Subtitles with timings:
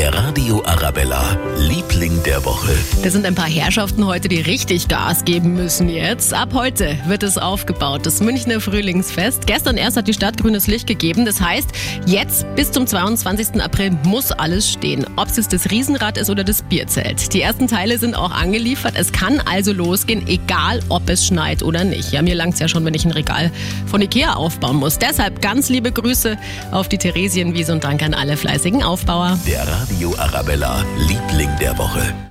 [0.00, 2.72] Der Radio Arabella, Liebling der Woche.
[3.02, 6.32] Das sind ein paar Herrschaften heute, die richtig Gas geben müssen jetzt.
[6.32, 9.46] Ab heute wird es aufgebaut, das Münchner Frühlingsfest.
[9.46, 11.26] Gestern erst hat die Stadt grünes Licht gegeben.
[11.26, 11.68] Das heißt,
[12.06, 13.60] jetzt bis zum 22.
[13.62, 15.04] April muss alles stehen.
[15.16, 17.34] Ob es jetzt das Riesenrad ist oder das Bierzelt.
[17.34, 18.94] Die ersten Teile sind auch angeliefert.
[18.96, 22.10] Es kann also losgehen, egal ob es schneit oder nicht.
[22.10, 23.50] Ja, mir langt es ja schon, wenn ich ein Regal
[23.84, 24.96] von Ikea aufbauen muss.
[24.96, 26.38] Deshalb ganz liebe Grüße
[26.70, 29.38] auf die Theresienwiese und Dank an alle fleißigen Aufbauer.
[29.46, 32.20] Der Radio Arabella, Liebling der Woche.